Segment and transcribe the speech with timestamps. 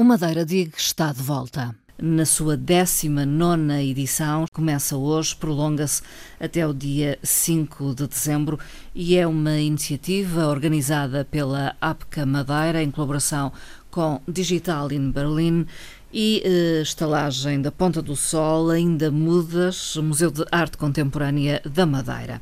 [0.00, 1.76] O Madeira Dig está de volta.
[1.98, 6.00] Na sua 19 edição, começa hoje, prolonga-se
[6.40, 8.58] até o dia 5 de dezembro
[8.94, 13.52] e é uma iniciativa organizada pela APCA Madeira em colaboração
[13.90, 15.66] com Digital in Berlin
[16.10, 22.40] e eh, estalagem da Ponta do Sol, ainda mudas, Museu de Arte Contemporânea da Madeira.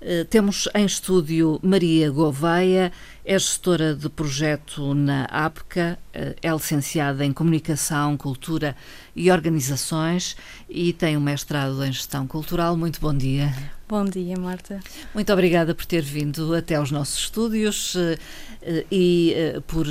[0.00, 2.92] Eh, temos em estúdio Maria Gouveia,
[3.24, 8.76] é gestora de projeto na APCA, eh, é licenciada em Comunicação, Cultura
[9.14, 10.36] e Organizações
[10.68, 12.76] e tem um mestrado em Gestão Cultural.
[12.76, 13.52] Muito bom dia.
[13.88, 14.80] Bom dia, Marta.
[15.14, 19.34] Muito obrigada por ter vindo até aos nossos estúdios eh, e
[19.66, 19.86] por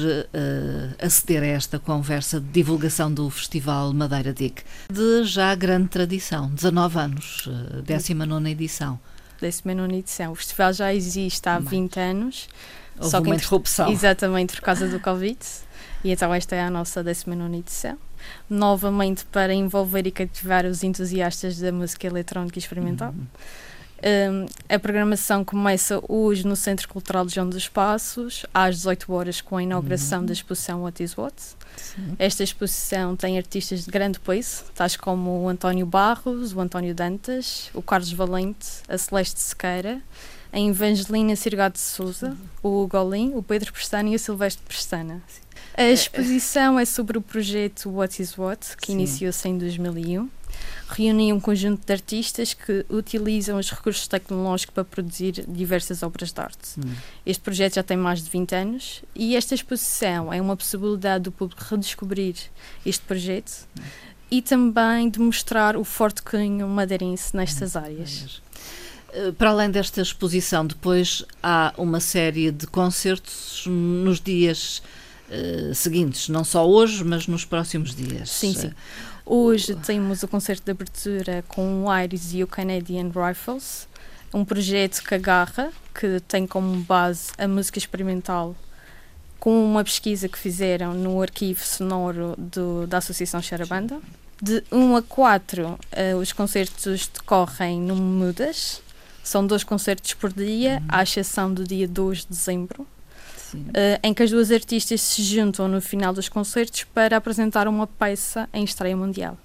[0.99, 6.99] aceder a esta conversa de divulgação do Festival Madeira Dic, de já grande tradição, 19
[6.99, 7.49] anos,
[7.83, 8.99] 19 edição.
[9.41, 10.31] 19 edição.
[10.31, 12.49] O festival já existe há 20 anos.
[12.97, 13.91] Houve só que uma interrupção.
[13.91, 15.39] Exatamente, por causa do Covid.
[16.03, 17.97] E então esta é a nossa 19 edição.
[18.49, 23.09] Novamente para envolver e cativar os entusiastas da música eletrónica experimental.
[23.09, 23.25] Uhum.
[24.03, 29.41] Um, a programação começa hoje no Centro Cultural de João dos Passos, às 18 horas,
[29.41, 30.25] com a inauguração uhum.
[30.27, 31.35] da exposição What is What.
[31.75, 32.15] Sim.
[32.19, 37.71] Esta exposição tem artistas de grande peso, tais como o António Barros, o António Dantas,
[37.73, 40.01] o Carlos Valente, a Celeste Sequeira,
[40.51, 45.21] a Evangelina Sirgado de Souza, o Golim, o Pedro Pestana e o Silvestre Pestana.
[45.75, 50.36] A exposição é sobre o projeto What is What, que iniciou-se em 2001
[50.89, 56.41] reúnem um conjunto de artistas que utilizam os recursos tecnológicos para produzir diversas obras de
[56.41, 56.79] arte.
[56.79, 56.93] Hum.
[57.25, 61.31] Este projeto já tem mais de 20 anos e esta exposição é uma possibilidade do
[61.31, 62.35] público redescobrir
[62.85, 63.83] este projeto hum.
[64.31, 67.79] e também de mostrar o forte cunho madeirense nestas hum.
[67.79, 68.41] áreas.
[69.17, 74.81] Eh, para além desta exposição, depois há uma série de concertos nos dias
[75.29, 78.29] uh, seguintes, não só hoje, mas nos próximos dias.
[78.29, 78.71] Sim, sim.
[79.29, 83.85] Hoje temos o concerto de abertura com o Iris e o Canadian Rifles,
[84.33, 88.55] um projeto que agarra, que tem como base a música experimental,
[89.37, 93.99] com uma pesquisa que fizeram no arquivo sonoro do, da Associação Charabanda.
[94.41, 98.81] De 1 a 4, uh, eh, os concertos decorrem no Mudas.
[99.21, 102.87] São dois concertos por dia, à exceção do dia 2 de dezembro,
[103.53, 107.87] uh, em que as duas artistas se juntam no final dos concertos para apresentar uma
[107.87, 109.37] peça em estreia mundial.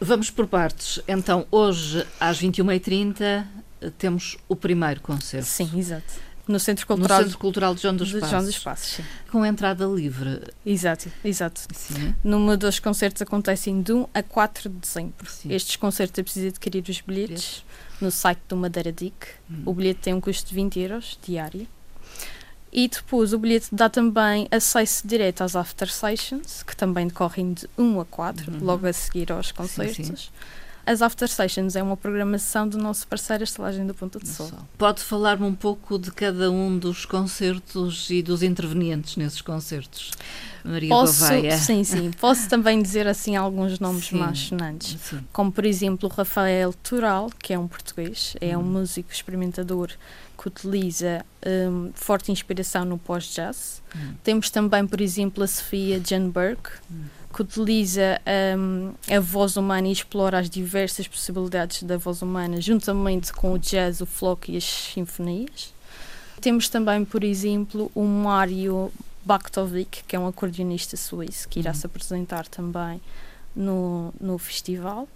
[0.00, 1.00] Vamos por partes.
[1.08, 3.44] Então, hoje, às 21h30,
[3.98, 5.46] temos o primeiro concerto.
[5.46, 6.28] Sim, exato.
[6.46, 8.30] No Centro Cultural, no Centro Cultural de João dos Passos.
[8.30, 9.04] João dos Passos sim.
[9.30, 10.40] Com entrada livre.
[10.64, 11.60] Exato, exato.
[11.74, 12.14] Sim.
[12.24, 15.30] Número dos concertos acontecem de 1 a 4 de dezembro.
[15.30, 15.52] Sim.
[15.52, 17.62] Estes concertos é preciso adquirir os bilhetes
[18.00, 19.14] no site do Madeira Dic.
[19.50, 19.62] Hum.
[19.66, 21.68] O bilhete tem um custo de 20 euros diário.
[22.72, 27.68] E depois o bilhete dá também acesso direto às after sessions, que também decorrem de
[27.76, 28.64] 1 a 4, uhum.
[28.64, 29.96] logo a seguir aos concertos.
[29.96, 30.28] Sim, sim.
[30.88, 34.50] As After Sessions é uma programação do nosso parceiro a Estalagem do Ponto de Sol.
[34.78, 40.12] Pode falar-me um pouco de cada um dos concertos e dos intervenientes nesses concertos?
[40.64, 41.56] Maria posso, Gouveia.
[41.56, 42.10] Sim, sim.
[42.10, 44.96] Posso também dizer assim alguns nomes sim, mais sonantes.
[45.00, 45.20] Sim.
[45.32, 48.64] Como, por exemplo, o Rafael Tural, que é um português, é um hum.
[48.64, 49.90] músico experimentador
[50.40, 53.82] que utiliza um, forte inspiração no pós-jazz.
[53.94, 54.14] Hum.
[54.22, 57.04] Temos também, por exemplo, a Sofia Jan Burke, hum.
[57.34, 58.20] que utiliza
[58.56, 63.58] um, a voz humana e explora as diversas possibilidades da voz humana, juntamente com o
[63.58, 65.74] jazz, o flock e as sinfonias.
[66.40, 68.92] Temos também, por exemplo, o Mário
[69.24, 71.74] Baktovic, que é um acordeonista suíço, que irá hum.
[71.74, 73.00] se apresentar também
[73.54, 75.08] no, no festival.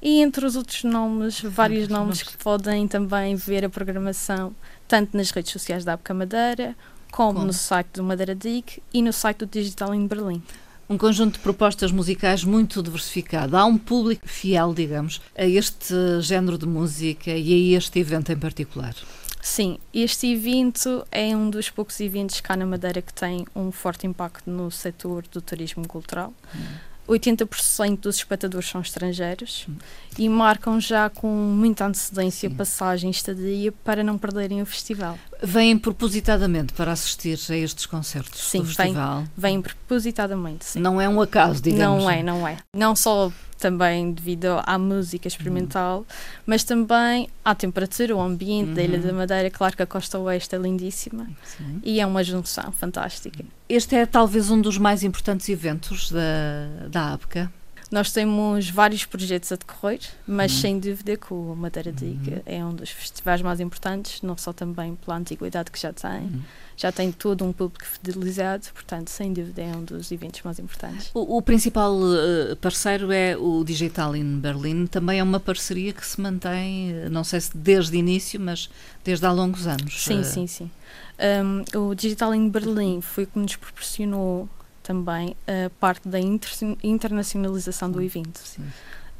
[0.00, 4.54] E entre os outros nomes, vários nomes que podem também ver a programação,
[4.86, 6.76] tanto nas redes sociais da APCA Madeira,
[7.10, 7.46] como, como?
[7.46, 10.42] no site do Madeira Dig e no site do Digital em Berlim.
[10.88, 13.56] Um conjunto de propostas musicais muito diversificado.
[13.56, 18.38] Há um público fiel, digamos, a este género de música e a este evento em
[18.38, 18.94] particular.
[19.40, 24.06] Sim, este evento é um dos poucos eventos cá na Madeira que tem um forte
[24.06, 26.34] impacto no setor do turismo cultural.
[26.54, 29.76] Hum 80% dos espectadores são estrangeiros hum.
[30.18, 32.54] e marcam já com muita antecedência Sim.
[32.54, 35.18] passagem e estadia para não perderem o festival.
[35.42, 39.22] Vêm propositadamente para assistir a estes concertos sim, do festival?
[39.22, 40.80] Sim, vêm propositadamente, sim.
[40.80, 42.02] Não é um acaso, digamos?
[42.02, 42.56] Não é, não é.
[42.74, 46.04] Não só também devido à música experimental, hum.
[46.46, 48.74] mas também à temperatura, o ambiente uhum.
[48.74, 49.50] da Ilha da Madeira.
[49.50, 51.80] Claro que a costa oeste é lindíssima Sim.
[51.84, 53.44] e é uma junção fantástica.
[53.68, 57.52] Este é talvez um dos mais importantes eventos da, da APCA.
[57.90, 60.60] Nós temos vários projetos a decorrer, mas Uhum.
[60.60, 62.42] sem dúvida que o Madeira Diga Uhum.
[62.44, 66.42] é um dos festivais mais importantes, não só também pela antiguidade que já tem, Uhum.
[66.76, 71.10] já tem todo um público fidelizado, portanto, sem dúvida é um dos eventos mais importantes.
[71.14, 74.86] O, o principal eh, parceiro é o Digital in Berlin.
[74.86, 78.68] Também é uma parceria que se mantém, eh, não sei se desde o início, mas
[79.02, 80.04] desde há longos anos.
[80.04, 80.70] Sim, Eh, sim, sim.
[81.18, 84.46] Um, o Digital em Berlim foi o que nos proporcionou
[84.92, 88.40] também a parte da inter- internacionalização do evento.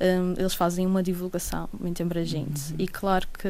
[0.01, 2.77] Um, eles fazem uma divulgação muito abrangente Uhum.
[2.79, 3.49] e claro que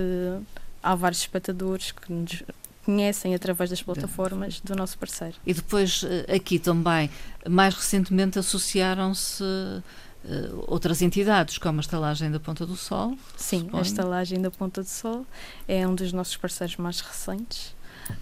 [0.83, 2.43] há vários espectadores que nos
[2.85, 5.37] conhecem através das plataformas do nosso parceiro.
[5.47, 7.11] E depois eh, aqui também,
[7.49, 13.15] mais recentemente, associaram-se eh, outras entidades, como a estalagem da Ponta do Sol.
[13.37, 13.79] Sim, suponho.
[13.79, 15.27] a estalagem da Ponta do Sol
[15.69, 17.77] é um dos nossos parceiros mais recentes.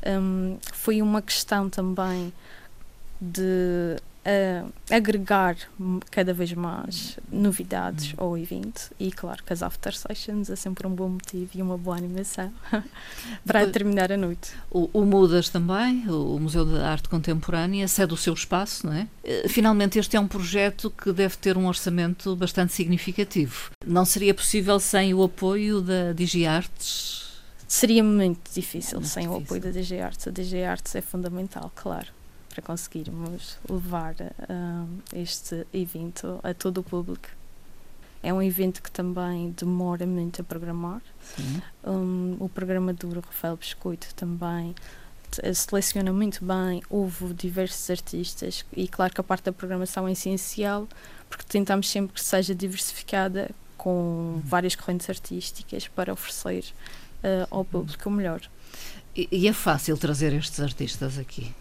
[0.05, 2.33] Um, foi uma questão também
[3.21, 5.57] de ah, agregar
[6.11, 8.25] cada vez mais novidades Uhum.
[8.25, 11.79] ao evento e claro que as after sessions é sempre um bom motivo e uma
[11.79, 12.53] boa animação
[13.47, 14.51] para Depois- terminar a noite.
[14.71, 19.07] O, o Mudas também, o Museu de Arte Contemporânea, cede o seu espaço, não é?
[19.23, 23.71] Eh, Finalmente, este é um projeto que deve ter um orçamento bastante significativo.
[23.87, 27.25] Não seria possível sem o apoio da DigiArtes?
[27.69, 29.45] Seria muito difícil Muito sem o difícil.
[29.57, 30.29] apoio da DG Arts.
[30.29, 32.07] A DG Arts é fundamental, claro,
[32.57, 34.15] para conseguirmos levar
[34.49, 37.29] ah, este evento a todo o público.
[38.23, 41.03] É um evento que também demora muito a programar.
[41.85, 44.75] Um, o programador Rafael Biscoito também
[45.31, 50.13] t- seleciona muito bem, houve diversos artistas e claro que a parte da programação é
[50.13, 50.89] essencial
[51.29, 56.65] porque tentamos sempre que seja diversificada com várias correntes artísticas para oferecer
[57.23, 58.41] uh, ao público o melhor.
[59.15, 61.55] E, e é fácil trazer estes artistas aqui?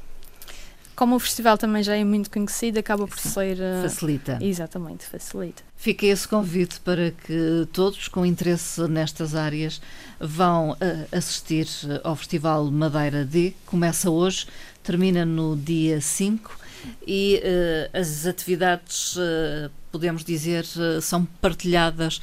[0.95, 3.57] Como o festival também já é muito conhecido, acaba por Sim, ser.
[3.57, 4.37] uh, Facilita.
[4.41, 5.61] Exatamente, facilita.
[5.75, 9.81] Fica esse convite para que todos com interesse nestas áreas
[10.19, 13.53] vão eh, assistir eh, ao Festival Madeira D.
[13.65, 14.47] Começa hoje,
[14.81, 16.57] termina no dia 5
[17.05, 22.21] e eh, as atividades, eh, podemos dizer, eh, são partilhadas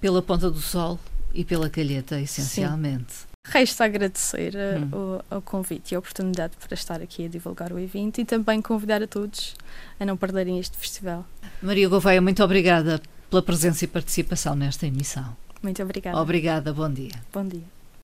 [0.00, 0.98] pela Ponta do Sol
[1.32, 3.33] e pela Calheta, essencialmente.
[3.46, 5.20] Resta agradecer uh, Hum.
[5.30, 8.60] o, o convite e a oportunidade para estar aqui a divulgar o evento e também
[8.62, 9.54] convidar a todos
[10.00, 11.26] a não perderem este festival.
[11.62, 15.36] Maria Gouveia, muito obrigada pela presença e participação nesta emissão.
[15.62, 16.18] Muito obrigada.
[16.18, 17.12] Obrigada, bom dia.
[17.32, 17.73] Bom dia.